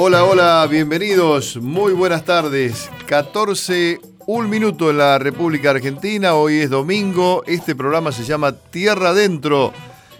[0.00, 2.88] Hola, hola, bienvenidos, muy buenas tardes.
[3.06, 3.98] 14,
[4.28, 9.72] un minuto en la República Argentina, hoy es domingo, este programa se llama Tierra Adentro,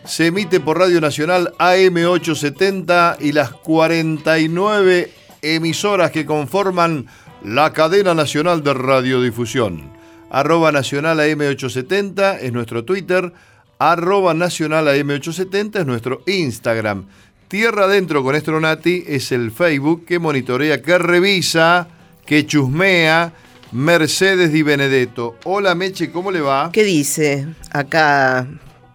[0.05, 5.13] se emite por Radio Nacional AM870 y las 49
[5.43, 7.07] emisoras que conforman
[7.45, 9.93] la cadena nacional de radiodifusión.
[10.29, 13.33] Arroba Nacional AM870 es nuestro Twitter,
[13.79, 17.07] arroba Nacional AM870 es nuestro Instagram.
[17.49, 21.89] Tierra Adentro con Estronati es el Facebook que monitorea, que revisa,
[22.27, 23.33] que chusmea.
[23.73, 25.37] Mercedes Di Benedetto.
[25.45, 26.71] Hola Meche, ¿cómo le va?
[26.73, 27.47] ¿Qué dice?
[27.71, 28.47] Acá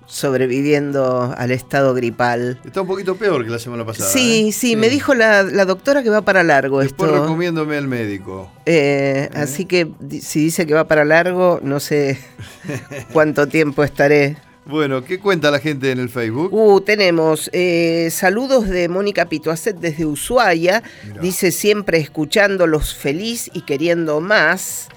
[0.05, 2.59] sobreviviendo al estado gripal.
[2.63, 4.09] Está un poquito peor que la semana pasada.
[4.11, 4.51] Sí, ¿eh?
[4.51, 7.23] sí, me dijo la, doctora que va para largo Después esto.
[7.23, 8.51] recomiéndome al médico.
[8.67, 9.89] Eh, Así que
[10.21, 12.19] si dice que va para largo, no sé
[13.13, 14.37] cuánto tiempo estaré.
[14.65, 16.53] Bueno, ¿qué cuenta la gente en el Facebook?
[16.53, 20.83] Uh, tenemos eh, saludos de Mónica Pituacet desde Ushuaia.
[21.05, 21.21] Mirá.
[21.21, 24.89] Dice siempre escuchándolos feliz y queriendo más.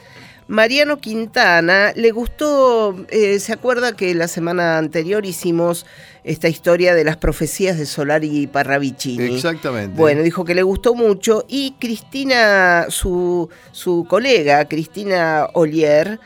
[0.49, 5.87] Mariano Quintana le gustó, eh, se acuerda que la semana anterior hicimos
[6.23, 9.35] esta historia de las profecías de Solari y Parravicini.
[9.35, 9.99] Exactamente.
[9.99, 16.21] Bueno, dijo que le gustó mucho y Cristina, su, su colega, Cristina Olier,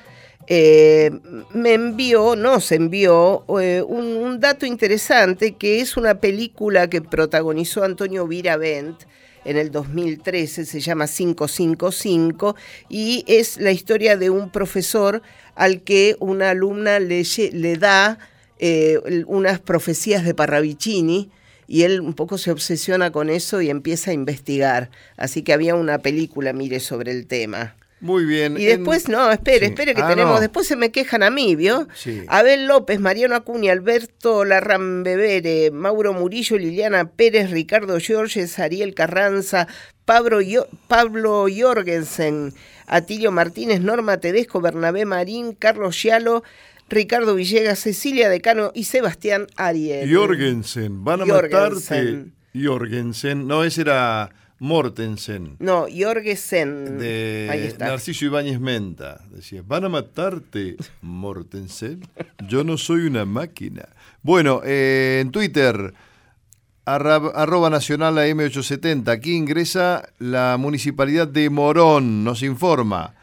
[0.52, 1.12] eh,
[1.54, 8.26] me envió, nos envió eh, un, dato interesante que es una película que protagonizó Antonio
[8.26, 9.00] Viravent
[9.44, 12.56] en el 2013, se llama 555
[12.88, 15.22] y es la historia de un profesor
[15.54, 18.18] al que una alumna le, le da
[18.58, 18.98] eh,
[19.28, 21.30] unas profecías de Parravicini
[21.68, 24.90] y él un poco se obsesiona con eso y empieza a investigar.
[25.16, 27.76] Así que había una película, mire, sobre el tema.
[28.00, 28.56] Muy bien.
[28.58, 29.64] Y después, En- no, espere, Sí.
[29.66, 30.40] espere que Ah, tenemos, no.
[30.40, 31.86] después se me quejan a mí, ¿vio?
[31.94, 32.22] Sí.
[32.28, 39.68] Abel López, Mariano Acuña, Alberto Larrambevere, Mauro Murillo, Liliana Pérez, Ricardo Giorges, Ariel Carranza,
[40.04, 42.52] Pablo, Yo- Pablo Jorgensen,
[42.86, 46.42] Atilio Martínez, Norma Tedesco, Bernabé Marín, Carlos Gialo,
[46.88, 50.12] Ricardo Villegas, Cecilia Decano y Sebastián Ariel.
[50.12, 52.16] Jorgensen, van a Jorgensen.
[52.16, 52.40] matarte.
[52.66, 54.30] Jorgensen, no, ese era
[54.60, 55.56] Mortensen.
[55.58, 56.98] No, Jorgensen.
[56.98, 57.86] De Ahí está.
[57.88, 59.20] Narciso Ibáñez Menta.
[59.30, 62.02] Decía, van a matarte, Mortensen.
[62.46, 63.88] Yo no soy una máquina.
[64.22, 65.94] Bueno, eh, en Twitter,
[66.84, 69.08] arra- arroba nacional AM870.
[69.10, 73.14] Aquí ingresa la municipalidad de Morón, nos informa.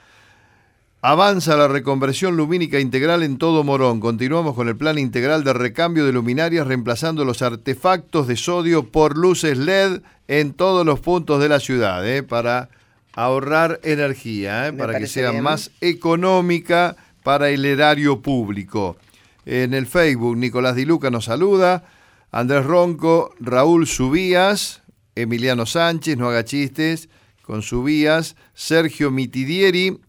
[1.09, 4.01] Avanza la reconversión lumínica integral en todo Morón.
[4.01, 9.17] Continuamos con el plan integral de recambio de luminarias, reemplazando los artefactos de sodio por
[9.17, 12.23] luces LED en todos los puntos de la ciudad, ¿eh?
[12.23, 12.67] para
[13.13, 14.73] ahorrar energía, ¿eh?
[14.73, 15.43] Para que sea bien.
[15.43, 18.97] más económica para el erario público.
[19.45, 21.85] En el Facebook, Nicolás Di Luca nos saluda,
[22.33, 24.81] Andrés Ronco, Raúl Subías,
[25.15, 27.07] Emiliano Sánchez, no haga chistes,
[27.43, 30.01] con Subías, Sergio Mitidieri,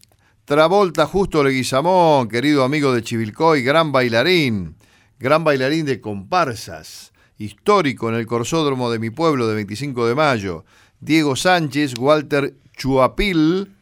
[0.49, 4.75] Travolta Justo Leguizamón, querido amigo de Chivilcoy, gran bailarín,
[5.19, 10.65] gran bailarín de comparsas, histórico en el corsódromo de mi pueblo de 25 de mayo,
[11.01, 13.75] Diego Sánchez, Walter Chuapil,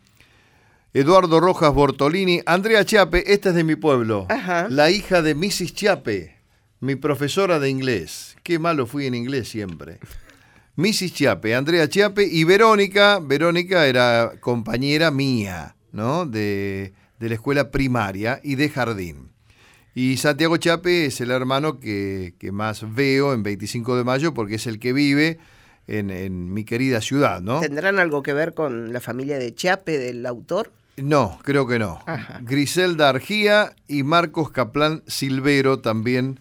[0.94, 4.68] Eduardo Rojas Bortolini, Andrea Chiape, esta es de mi pueblo, Ajá.
[4.70, 5.74] la hija de Mrs.
[5.74, 6.36] Chiape,
[6.82, 8.36] mi profesora de inglés.
[8.44, 10.00] Qué malo fui en inglés siempre.
[10.76, 11.14] Mrs.
[11.14, 13.20] Chiape, Andrea Chiape y Verónica.
[13.22, 16.26] Verónica era compañera mía, ¿no?
[16.26, 19.32] De, de la escuela primaria y de jardín.
[19.96, 24.56] Y Santiago Chiape es el hermano que, que más veo en 25 de mayo porque
[24.56, 25.40] es el que vive
[25.88, 27.62] en, en mi querida ciudad, ¿no?
[27.62, 30.72] ¿Tendrán algo que ver con la familia de Chape del autor?
[30.98, 32.00] No, creo que no.
[32.06, 32.40] Ajá.
[32.44, 36.40] Griselda Argía y Marcos Caplán Silvero también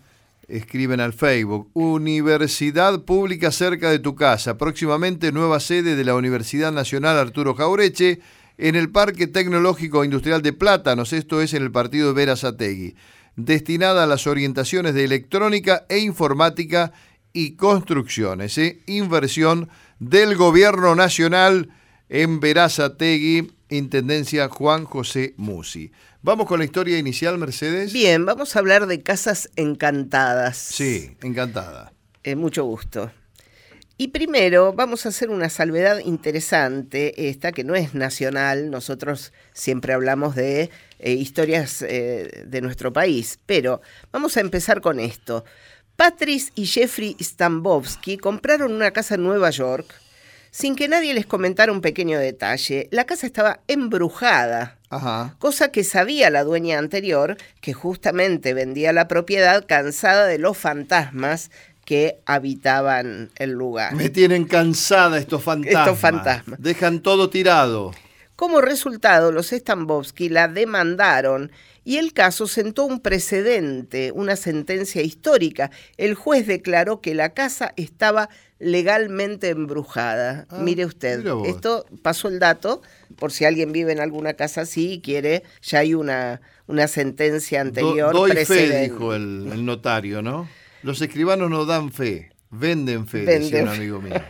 [0.49, 1.71] escriben al Facebook.
[1.75, 4.59] Universidad pública cerca de tu casa.
[4.59, 8.21] Próximamente nueva sede de la Universidad Nacional Arturo Jaureche
[8.59, 11.13] en el Parque Tecnológico Industrial de Plátanos.
[11.13, 12.95] Esto es en el partido de Verazategui.
[13.37, 16.93] Destinada a las orientaciones de electrónica e informática
[17.33, 18.57] y construcciones.
[18.59, 18.81] ¿eh?
[18.87, 21.71] Inversión del Gobierno Nacional
[22.09, 25.91] en Verazategui, Intendencia Juan José Musi.
[26.23, 27.93] Vamos con la historia inicial, Mercedes.
[27.93, 30.57] Bien, vamos a hablar de casas encantadas.
[30.57, 31.93] Sí, encantada.
[32.23, 33.11] Eh, mucho gusto.
[33.99, 39.95] Y primero vamos a hacer una salvedad interesante, esta que no es nacional, nosotros siempre
[39.95, 43.81] hablamos de eh, historias eh, de nuestro país, pero
[44.13, 45.47] vamos a empezar con esto.
[45.97, 49.87] Patrice y Jeffrey Stambovsky compraron una casa en Nueva York
[50.51, 52.89] sin que nadie les comentara un pequeño detalle.
[52.91, 55.37] La casa estaba embrujada, Ajá.
[55.39, 61.51] cosa que sabía la dueña anterior, que justamente vendía la propiedad cansada de los fantasmas
[61.87, 63.95] que habitaban el lugar.
[63.95, 65.87] Me tienen cansada estos fantasmas.
[65.87, 66.61] Estos fantasmas.
[66.61, 67.93] Dejan todo tirado.
[68.35, 71.51] Como resultado, los Stambovsky la demandaron
[71.85, 75.71] y el caso sentó un precedente, una sentencia histórica.
[75.97, 78.29] El juez declaró que la casa estaba
[78.59, 80.47] legalmente embrujada.
[80.51, 82.83] Ah, Mire usted, esto pasó el dato,
[83.17, 87.63] por si alguien vive en alguna casa así y quiere, ya hay una, una sentencia
[87.63, 88.13] Do- anterior.
[88.13, 88.83] doy fe, precedente.
[88.83, 90.49] dijo el, el notario, ¿no?
[90.87, 94.15] Los escribanos no dan fe, venden fe, Venden decía un amigo mío.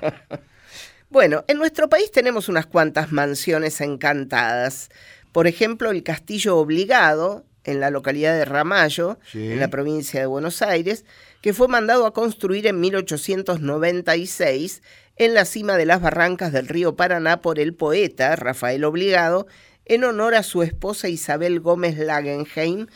[1.09, 4.89] Bueno, en nuestro país tenemos unas cuantas mansiones encantadas.
[5.33, 9.53] Por ejemplo, el Castillo Obligado, en la localidad de Ramallo, Sí.
[9.53, 11.05] en la provincia de Buenos Aires,
[11.43, 14.83] que fue mandado a construir en 1896
[15.17, 19.47] en la cima de las barrancas del río Paraná por el poeta Rafael Obligado,
[19.85, 22.89] en honor a su esposa Isabel Gómez Lagenheim,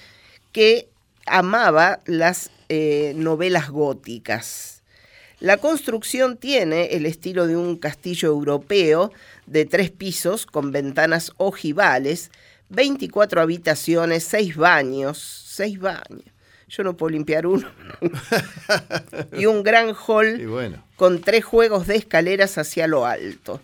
[0.51, 0.89] que
[1.27, 4.83] amaba las eh, novelas góticas.
[5.41, 9.11] La construcción tiene el estilo de un castillo europeo
[9.47, 12.31] de tres pisos con ventanas ojivales,
[12.69, 15.19] 24 habitaciones, 6 baños,
[15.49, 16.25] 6 baños.
[16.69, 17.69] Yo no puedo limpiar uno.
[19.37, 23.61] y un gran hall bueno, con tres juegos de escaleras hacia lo alto.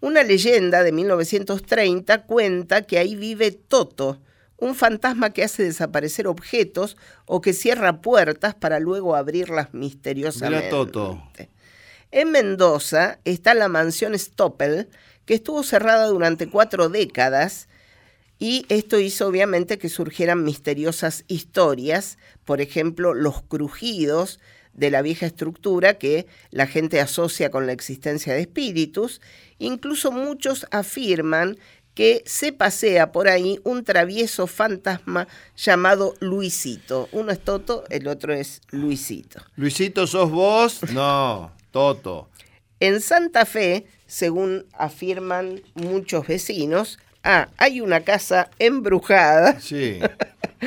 [0.00, 4.18] Una leyenda de 1930 cuenta que ahí vive Toto,
[4.62, 10.66] un fantasma que hace desaparecer objetos o que cierra puertas para luego abrirlas misteriosamente.
[10.66, 11.20] Mira Toto.
[12.12, 14.88] En Mendoza está la mansión Stoppel,
[15.24, 17.68] que estuvo cerrada durante cuatro décadas
[18.38, 24.38] y esto hizo obviamente que surgieran misteriosas historias, por ejemplo, los crujidos
[24.74, 29.20] de la vieja estructura que la gente asocia con la existencia de espíritus.
[29.58, 31.58] Incluso muchos afirman
[31.94, 37.08] que se pasea por ahí un travieso fantasma llamado Luisito.
[37.12, 39.40] Uno es Toto, el otro es Luisito.
[39.56, 40.80] Luisito, ¿sos vos?
[40.92, 42.28] No, Toto.
[42.80, 49.60] En Santa Fe, según afirman muchos vecinos, ah, hay una casa embrujada.
[49.60, 50.00] Sí.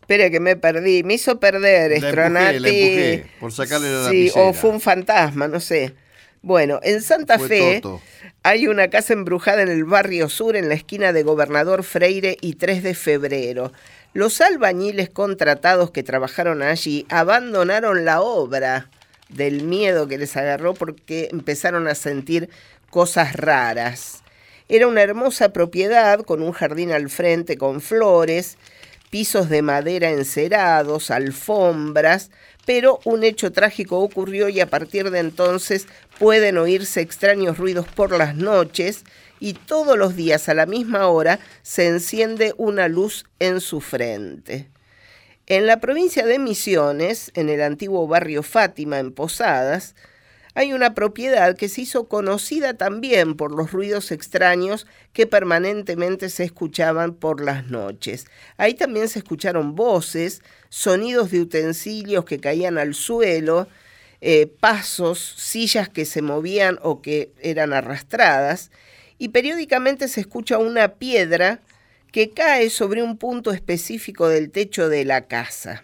[0.00, 2.56] Espera que me perdí, me hizo perder La Stronati.
[2.56, 2.68] empujé, la
[3.14, 4.44] empujé, por sacarle la Sí, lapicera.
[4.46, 5.94] o fue un fantasma, no sé.
[6.42, 8.00] Bueno, en Santa Fue Fe Toto.
[8.42, 12.54] hay una casa embrujada en el barrio sur, en la esquina de Gobernador Freire y
[12.54, 13.72] 3 de febrero.
[14.12, 18.88] Los albañiles contratados que trabajaron allí abandonaron la obra
[19.28, 22.48] del miedo que les agarró porque empezaron a sentir
[22.90, 24.22] cosas raras.
[24.68, 28.56] Era una hermosa propiedad con un jardín al frente con flores,
[29.10, 32.30] pisos de madera encerados, alfombras,
[32.66, 35.86] pero un hecho trágico ocurrió y a partir de entonces
[36.18, 39.04] pueden oírse extraños ruidos por las noches
[39.40, 44.68] y todos los días a la misma hora se enciende una luz en su frente.
[45.46, 49.94] En la provincia de Misiones, en el antiguo barrio Fátima, en Posadas,
[50.56, 56.44] hay una propiedad que se hizo conocida también por los ruidos extraños que permanentemente se
[56.44, 58.24] escuchaban por las noches.
[58.56, 63.68] Ahí también se escucharon voces, sonidos de utensilios que caían al suelo,
[64.22, 68.70] eh, pasos, sillas que se movían o que eran arrastradas,
[69.18, 71.60] y periódicamente se escucha una piedra
[72.12, 75.82] que cae sobre un punto específico del techo de la casa.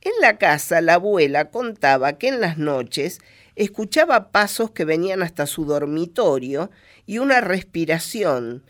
[0.00, 3.20] En la casa la abuela contaba que en las noches
[3.58, 6.70] escuchaba pasos que venían hasta su dormitorio
[7.06, 8.62] y una respiración,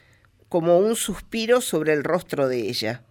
[0.48, 3.02] como un suspiro sobre el rostro de ella.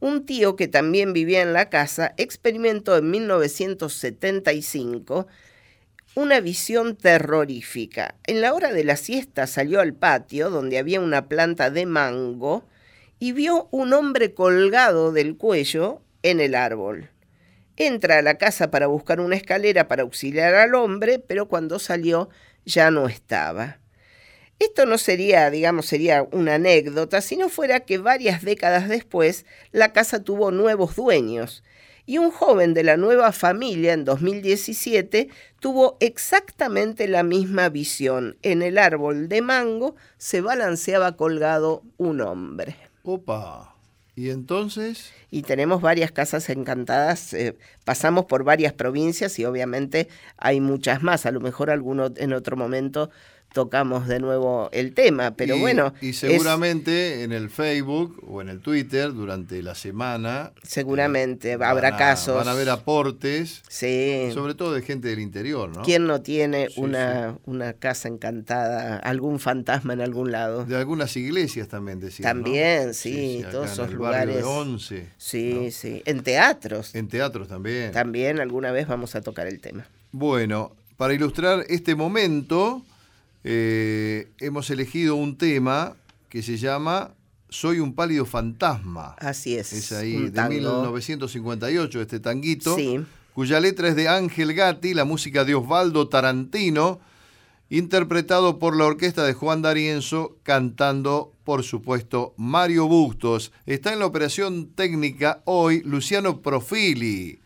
[0.00, 5.26] Un tío que también vivía en la casa experimentó en 1975
[6.14, 8.14] una visión terrorífica.
[8.26, 12.64] En la hora de la siesta salió al patio donde había una planta de mango
[13.18, 17.10] y vio un hombre colgado del cuello en el árbol.
[17.82, 22.28] Entra a la casa para buscar una escalera para auxiliar al hombre, pero cuando salió
[22.66, 23.78] ya no estaba.
[24.58, 29.94] Esto no sería, digamos, sería una anécdota, si no fuera que varias décadas después la
[29.94, 31.64] casa tuvo nuevos dueños.
[32.04, 38.36] Y un joven de la nueva familia en 2017 tuvo exactamente la misma visión.
[38.42, 42.76] En el árbol de mango se balanceaba colgado un hombre.
[43.04, 43.79] Opa.
[44.14, 45.12] ¿Y entonces?
[45.30, 51.26] Y tenemos varias casas encantadas, eh, pasamos por varias provincias y obviamente hay muchas más.
[51.26, 53.10] A lo mejor alguno en otro momento
[53.52, 55.92] tocamos de nuevo el tema, pero Y- bueno.
[56.00, 60.52] Y es- seguramente en el Facebook o en el Twitter durante la semana.
[60.62, 62.36] seguramente eh, habrá a- casos.
[62.36, 64.30] Van a haber aportes, Sí.
[64.32, 65.82] sobre todo de gente del interior, ¿no?
[65.82, 70.64] ¿Quién no tiene Sí, una, una casa encantada, algún fantasma en algún lado?
[70.64, 72.38] De algunas iglesias también decían.
[72.38, 72.44] ¿no?
[72.44, 74.44] También, sí, todos esos barrio de lugares.
[74.44, 75.70] Once, Sí, ¿no?
[75.70, 76.02] sí.
[76.06, 77.92] En teatros En teatros también.
[77.92, 79.86] también alguna vez vamos a tocar el tema.
[80.12, 82.82] Bueno, para ilustrar este momento,
[83.44, 85.96] eh, hemos elegido un tema
[86.28, 87.14] que se llama
[87.48, 89.16] Soy un pálido fantasma.
[89.18, 89.72] Así es.
[89.72, 90.50] Es ahí un de tango.
[90.54, 93.00] 1958 este tanguito, Sí.
[93.34, 97.00] cuya letra es de Ángel Gatti, la música de Osvaldo Tarantino,
[97.68, 103.52] interpretado por la orquesta de Juan D'Arienzo, cantando, por supuesto, Mario Bustos.
[103.66, 107.40] Está en la operación técnica hoy Luciano Profili.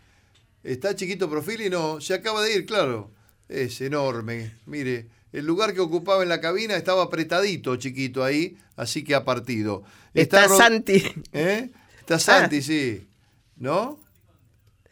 [0.62, 1.68] ¿Está chiquito Profili?
[1.68, 3.10] No, se acaba de ir, claro.
[3.48, 4.54] Es enorme.
[4.64, 9.24] Mire, el lugar que ocupaba en la cabina estaba apretadito, chiquito ahí, así que ha
[9.24, 9.82] partido.
[10.14, 11.02] Está Santi.
[11.32, 11.70] ¿Eh?
[12.00, 13.06] Está Santi, sí.
[13.56, 13.98] ¿No?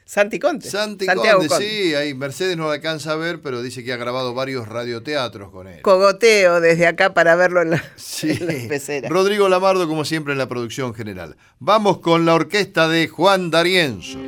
[0.05, 0.69] Santi Conte.
[0.69, 1.65] Santi Santiago Conte.
[1.67, 5.51] sí, ahí Mercedes no lo alcanza a ver, pero dice que ha grabado varios radioteatros
[5.51, 5.81] con él.
[5.81, 8.31] Cogoteo desde acá para verlo en la, Sí.
[8.33, 9.09] en la pecera.
[9.09, 11.37] Rodrigo Lamardo, como siempre, en la producción general.
[11.61, 14.19] Vamos con la orquesta de Juan D'Arienzo.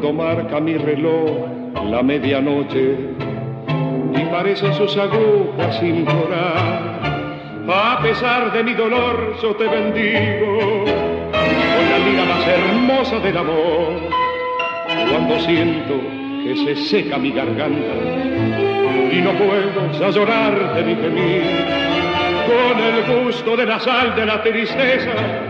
[0.00, 1.30] Cuando marca mi reloj
[1.90, 2.96] la medianoche.
[4.14, 7.00] Y parecen sus agujas implorar,
[7.68, 10.84] a pesar de mi dolor yo te bendigo.
[10.86, 14.00] Con la lira más hermosa del amor.
[15.10, 16.00] Cuando siento
[16.44, 17.94] que se seca mi garganta.
[19.12, 21.42] Y no puedo ya llorarte ni gemir,
[22.46, 25.49] con el gusto de la sal de la tristeza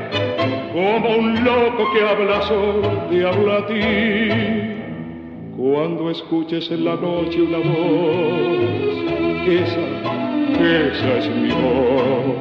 [0.73, 4.31] como un loco que habla solo te habla a ti.
[5.57, 8.97] Cuando escuches en la noche una voz,
[9.47, 9.81] esa,
[10.63, 12.37] esa es mi voz.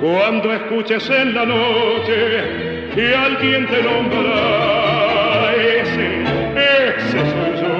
[0.00, 6.22] Cuando escuches en la noche que alguien te nombra, ese,
[6.54, 7.74] ese soy yo,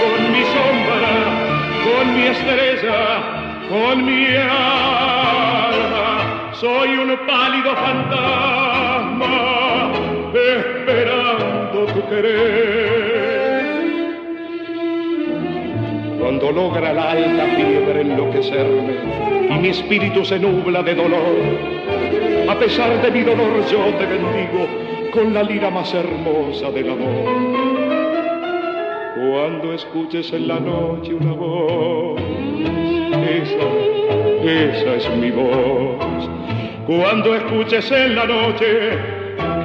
[0.00, 1.14] con mi sombra,
[1.84, 3.00] con mi estrella,
[3.68, 6.06] con mi alma.
[6.52, 8.75] Soy un pálido fantasma
[10.34, 13.06] esperando tu querer.
[16.20, 18.94] Cuando logra la alta fiebre enloquecerme
[19.48, 21.36] y mi espíritu se nubla de dolor,
[22.48, 24.66] a pesar de mi dolor yo te bendigo
[25.12, 27.76] con la lira más hermosa del amor.
[29.16, 32.20] Cuando escuches en la noche una voz,
[33.30, 33.68] esa,
[34.44, 36.28] esa es mi voz.
[36.86, 39.15] Cuando escuches en la noche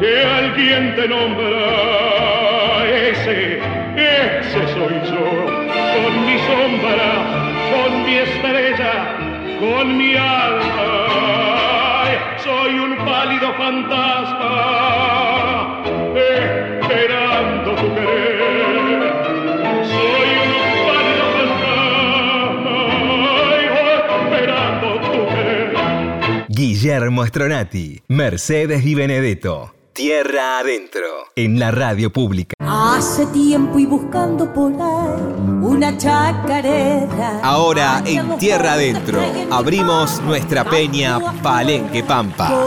[0.01, 3.59] que alguien te nombra, ese,
[3.95, 5.27] ese soy yo,
[5.93, 7.11] con mi sombra,
[7.71, 8.93] con mi estrella,
[9.59, 11.07] con mi alma.
[12.37, 14.57] Soy un pálido fantasma,
[16.17, 19.01] esperando tu querer.
[19.85, 20.51] Soy un
[20.87, 22.75] pálido fantasma,
[24.25, 25.69] esperando tu querer.
[26.47, 29.80] Guillermo Stronati, Mercedes Di Benedetto.
[29.93, 31.01] Tierra adentro.
[31.35, 32.55] En la radio pública.
[32.59, 35.21] Hace tiempo y buscando por ahí
[35.61, 37.41] una chacarera.
[37.43, 42.57] Ahora en Tierra adentro abrimos nuestra peña Palenque Pampa.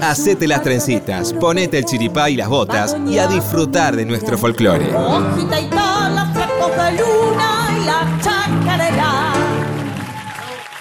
[0.00, 4.94] Hacete las trencitas, ponete el chiripá y las botas y a disfrutar de nuestro folclore.
[4.94, 9.23] Hojita y de luna y la chacarera.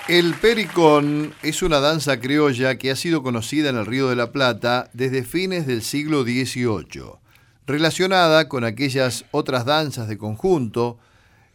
[0.10, 4.32] El pericón es una danza criolla que ha sido conocida en el Río de la
[4.32, 7.04] Plata desde fines del siglo XVIII,
[7.66, 11.00] relacionada con aquellas otras danzas de conjunto,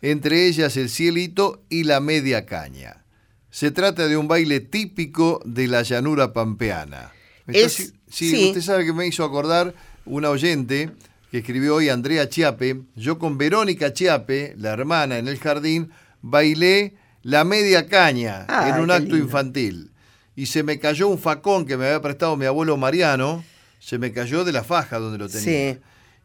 [0.01, 3.05] entre ellas el cielito y la media caña.
[3.51, 7.13] Se trata de un baile típico de la llanura pampeana.
[7.47, 8.47] ¿Me Es- sí, sí.
[8.49, 9.75] usted sabe que me hizo acordar
[10.07, 10.91] una oyente
[11.31, 12.81] que escribió hoy Andrea Chiape.
[12.97, 15.91] Yo con Verónica Chiape, la hermana en el jardín,
[16.23, 19.17] bailé la media caña en un acto lindo.
[19.19, 19.91] infantil.
[20.37, 23.45] Y se me cayó un facón que me había prestado mi abuelo Mariano,
[23.81, 25.75] se me cayó de la faja donde lo tenía.
[25.75, 25.81] Sí.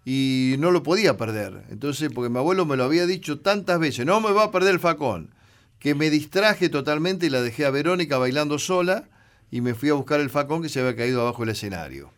[0.05, 1.63] y no lo podía perder.
[1.69, 4.73] Entonces, porque mi abuelo me lo había dicho tantas veces, no me va a perder
[4.73, 5.33] el facón,
[5.79, 9.05] que me distraje totalmente y la dejé a Verónica bailando sola
[9.49, 12.11] y me fui a buscar el facón que se había caído abajo del escenario.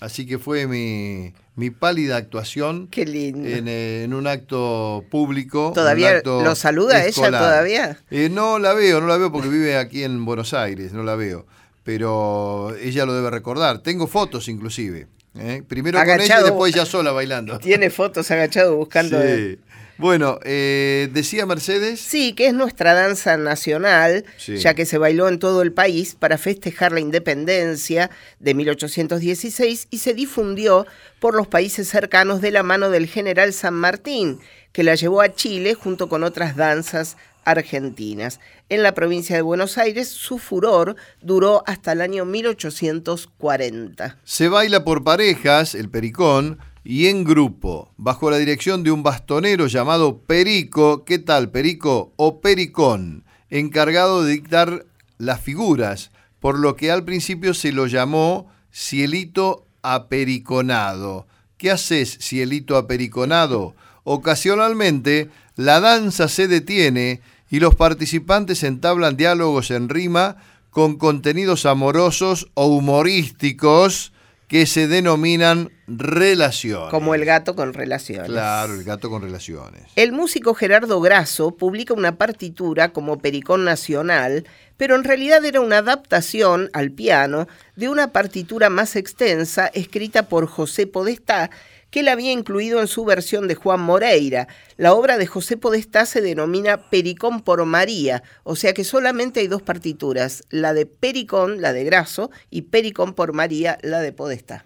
[0.00, 3.48] Así que fue mi, mi pálida actuación Qué lindo.
[3.48, 5.72] en, eh, en un acto público.
[5.74, 7.98] ¿Todavía acto lo saluda ella todavía?
[8.10, 11.16] Eh, no la veo, no la veo porque vive aquí en Buenos Aires, no la
[11.16, 11.46] veo.
[11.84, 13.78] Pero ella lo debe recordar.
[13.78, 15.08] Tengo fotos inclusive.
[15.38, 15.62] ¿eh?
[15.66, 16.44] Primero con ella y Agachado.
[16.46, 17.58] después ella sola bailando.
[17.58, 19.20] Tiene fotos agachado buscando.
[19.20, 19.58] Sí.
[19.98, 22.00] Bueno, eh, decía Mercedes.
[22.00, 24.56] Sí, que es nuestra danza nacional, Sí.
[24.58, 29.98] ya que se bailó en todo el país para festejar la independencia de 1816 y
[29.98, 30.86] se difundió
[31.18, 34.38] por los países cercanos de la mano del general San Martín,
[34.72, 38.38] que la llevó a Chile junto con otras danzas argentinas.
[38.68, 44.18] En la provincia de Buenos Aires, su furor duró hasta el año 1840.
[44.24, 46.58] Se baila por parejas, el pericón,
[46.90, 52.14] y en grupo, bajo la dirección de un bastonero llamado Perico, ¿qué tal Perico?
[52.16, 54.86] O Pericón, encargado de dictar
[55.18, 61.26] las figuras, por lo que al principio se lo llamó cielito apericonado.
[61.58, 63.74] ¿Qué haces, cielito apericonado?
[64.04, 70.36] Ocasionalmente, la danza se detiene y los participantes entablan diálogos en rima
[70.70, 74.14] con contenidos amorosos o humorísticos
[74.48, 76.90] que se denominan relaciones.
[76.90, 78.28] Como el gato con relaciones.
[78.28, 79.82] Claro, el gato con relaciones.
[79.94, 84.46] El músico Gerardo Grasso publica una partitura como Pericón Nacional,
[84.78, 90.46] pero en realidad era una adaptación al piano de una partitura más extensa escrita por
[90.46, 91.50] José Podestá,
[91.90, 94.48] que él había incluido en su versión de Juan Moreira.
[94.76, 99.46] La obra de José Podestá se denomina Pericón por María, o sea que solamente hay
[99.46, 104.64] dos partituras, la de Pericón, la de Grasso, y Pericón por María, la de Podestá.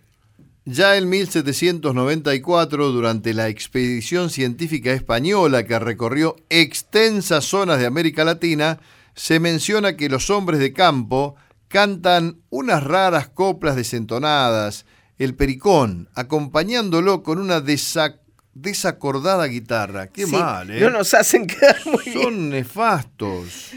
[0.64, 8.78] Ya en 1794, durante la expedición científica española que recorrió extensas zonas de América Latina,
[9.14, 11.34] se menciona que los hombres de campo
[11.66, 14.86] cantan unas raras coplas desentonadas,
[15.18, 18.18] el pericón, acompañándolo con una desa-
[18.54, 20.08] desacordada guitarra.
[20.08, 20.80] Qué Sí, mal, ¿eh?
[20.80, 22.22] No nos hacen quedar muy bien.
[22.22, 23.70] Son nefastos.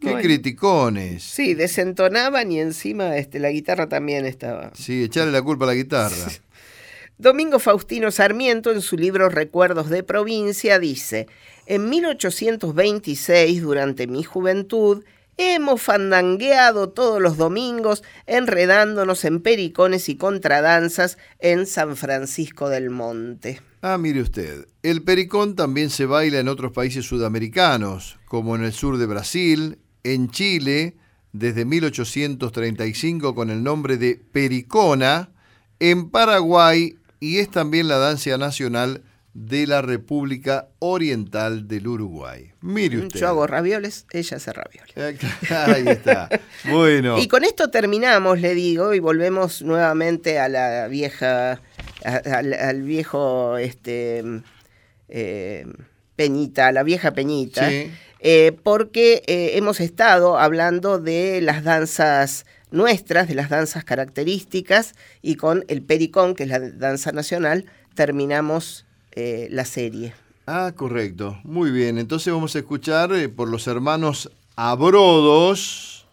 [0.00, 0.20] Qué Bueno.
[0.20, 1.22] criticones.
[1.22, 4.70] Sí, desentonaban y encima este, la guitarra también estaba.
[4.74, 6.14] Sí, echarle la culpa a la guitarra.
[7.18, 11.28] Domingo Faustino Sarmiento, en su libro Recuerdos de Provincia, dice:
[11.64, 15.02] En 1826, durante mi juventud,
[15.36, 23.60] hemos fandangueado todos los domingos, enredándonos en pericones y contradanzas en San Francisco del Monte.
[23.82, 28.72] Ah, mire usted, el pericón también se baila en otros países sudamericanos, como en el
[28.72, 30.96] sur de Brasil, en Chile,
[31.32, 35.30] desde 1835 con el nombre de pericona,
[35.78, 39.02] en Paraguay y es también la danza nacional
[39.38, 42.52] de la República Oriental del Uruguay.
[42.62, 43.20] Mire usted.
[43.20, 44.94] Yo hago ravioles, ella hace ravioles.
[45.50, 46.30] Ahí está.
[46.70, 47.18] Bueno.
[47.18, 51.60] Y con esto terminamos, le digo, y volvemos nuevamente a la vieja,
[52.02, 54.24] a- al, al viejo, este,
[55.08, 55.66] eh,
[56.16, 57.90] Peñita, a la vieja Peñita, Sí.
[58.20, 65.34] eh, porque eh, hemos estado hablando de las danzas nuestras, de las danzas características, y
[65.36, 68.85] con el pericón, que es la danza nacional, terminamos
[69.16, 70.14] eh, la serie.
[70.46, 71.38] Ah, correcto.
[71.42, 71.98] Muy bien.
[71.98, 76.06] Entonces vamos a escuchar eh, por los hermanos Abrodos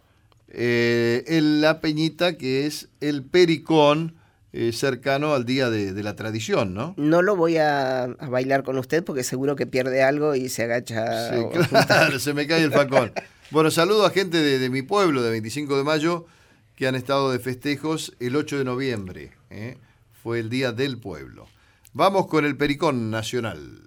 [0.50, 4.16] eh, el- la peñita que es el pericón
[4.52, 6.94] eh, cercano al día de, de la tradición, ¿no?
[6.98, 10.64] No lo voy a, a bailar con usted porque seguro que pierde algo y se
[10.64, 11.32] agacha.
[11.34, 13.12] Sí, claro, se me cae el facón.
[13.50, 16.26] Bueno, saludo a gente de, de mi pueblo, de 25 de mayo,
[16.76, 19.32] que han estado de festejos el 8 de noviembre.
[19.50, 19.78] ¿eh?
[20.22, 21.48] Fue el Día del Pueblo.
[21.96, 23.84] Vamos con el Pericón Nacional.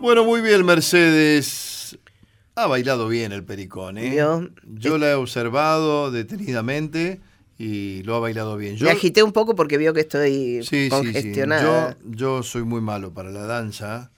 [0.00, 1.98] Bueno, muy bien, Mercedes.
[2.56, 4.16] Ha bailado bien el pericón, ¿eh?
[4.64, 7.20] Yo la he observado detenidamente
[7.58, 8.76] y lo ha bailado bien.
[8.76, 10.88] Yo, Me agité un poco porque vio que estoy sí, sí, sí.
[10.90, 11.96] congestionada.
[12.04, 14.10] Yo, yo soy muy malo para la danza.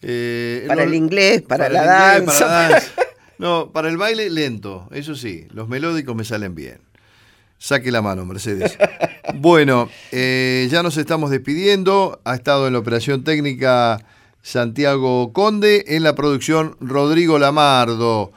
[0.00, 1.80] Eh, Para el inglés, para el la
[2.18, 2.38] inglés, danza.
[2.46, 2.92] para la danza.
[3.38, 5.48] No, para el baile lento, eso sí.
[5.50, 6.78] Los melódicos me salen bien.
[7.58, 8.78] Saque la mano, Mercedes.
[9.34, 12.20] Bueno, eh, ya nos estamos despidiendo.
[12.24, 14.04] Ha estado en la operación técnica
[14.42, 18.32] Santiago Conde, en la producción Rodrigo Lamardo.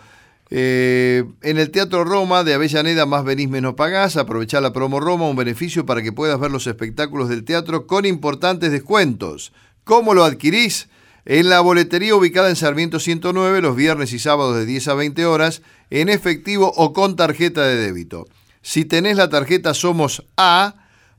[0.51, 4.15] Eh, en el Teatro Roma de Avellaneda, más venís menos pagás.
[4.15, 8.05] Aprovechá la promo Roma, un beneficio para que puedas ver los espectáculos del teatro con
[8.05, 9.51] importantes descuentos.
[9.83, 10.87] ¿Cómo lo adquirís?
[11.25, 15.25] En la boletería ubicada en Sarmiento 109, los viernes y sábados de 10 a 20
[15.25, 18.27] horas, en efectivo o con tarjeta de débito.
[18.61, 20.75] Si tenés la tarjeta Somos A,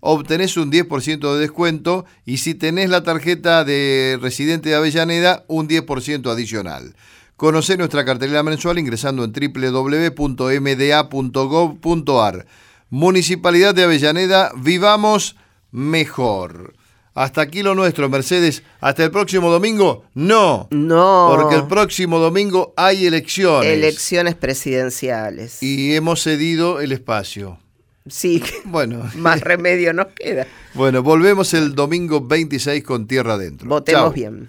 [0.06, 5.68] obtenés un 10% de descuento y si tenés la tarjeta de residente de Avellaneda, un
[5.68, 6.94] 10% adicional.
[7.36, 10.06] Conocé nuestra cartelera mensual ingresando en www.mda.gov.ar.
[12.88, 15.36] Municipalidad de Avellaneda, vivamos
[15.72, 16.74] mejor.
[17.14, 18.62] Hasta aquí lo nuestro, Mercedes.
[18.80, 20.68] Hasta el próximo domingo, no.
[20.70, 21.34] No.
[21.34, 23.70] Porque el próximo domingo hay elecciones.
[23.70, 25.62] Elecciones presidenciales.
[25.62, 27.58] Y hemos cedido el espacio.
[28.08, 30.46] Sí, Bueno, más remedio nos queda.
[30.74, 33.68] bueno, volvemos el domingo 26 con Tierra Adentro.
[33.68, 34.12] Votemos Chau.
[34.12, 34.44] bien.